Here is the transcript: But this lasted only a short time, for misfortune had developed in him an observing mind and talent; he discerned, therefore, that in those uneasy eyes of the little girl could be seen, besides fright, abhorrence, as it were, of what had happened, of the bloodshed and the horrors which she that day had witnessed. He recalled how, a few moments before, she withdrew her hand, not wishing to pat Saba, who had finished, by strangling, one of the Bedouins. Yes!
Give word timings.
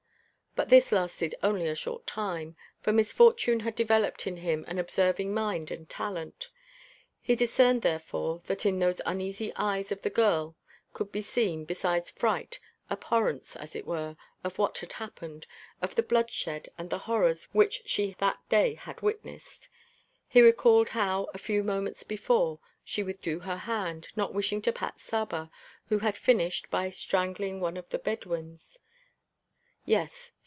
But 0.53 0.67
this 0.67 0.91
lasted 0.91 1.33
only 1.41 1.65
a 1.65 1.75
short 1.75 2.05
time, 2.05 2.57
for 2.81 2.91
misfortune 2.91 3.61
had 3.61 3.73
developed 3.73 4.27
in 4.27 4.35
him 4.35 4.65
an 4.67 4.79
observing 4.79 5.33
mind 5.33 5.71
and 5.71 5.89
talent; 5.89 6.49
he 7.21 7.37
discerned, 7.37 7.83
therefore, 7.83 8.41
that 8.47 8.65
in 8.65 8.77
those 8.77 8.99
uneasy 9.05 9.53
eyes 9.55 9.93
of 9.93 10.01
the 10.01 10.09
little 10.09 10.21
girl 10.25 10.55
could 10.91 11.09
be 11.09 11.21
seen, 11.21 11.63
besides 11.63 12.09
fright, 12.09 12.59
abhorrence, 12.89 13.55
as 13.55 13.77
it 13.77 13.87
were, 13.87 14.17
of 14.43 14.57
what 14.57 14.79
had 14.79 14.91
happened, 14.91 15.47
of 15.81 15.95
the 15.95 16.03
bloodshed 16.03 16.67
and 16.77 16.89
the 16.89 16.99
horrors 17.07 17.45
which 17.53 17.81
she 17.85 18.13
that 18.19 18.37
day 18.49 18.73
had 18.73 18.99
witnessed. 18.99 19.69
He 20.27 20.41
recalled 20.41 20.89
how, 20.89 21.29
a 21.33 21.37
few 21.37 21.63
moments 21.63 22.03
before, 22.03 22.59
she 22.83 23.03
withdrew 23.03 23.39
her 23.39 23.55
hand, 23.57 24.09
not 24.17 24.33
wishing 24.33 24.61
to 24.63 24.73
pat 24.73 24.99
Saba, 24.99 25.49
who 25.87 25.99
had 25.99 26.17
finished, 26.17 26.69
by 26.69 26.89
strangling, 26.89 27.61
one 27.61 27.77
of 27.77 27.89
the 27.89 27.99
Bedouins. 27.99 28.77
Yes! 29.85 30.33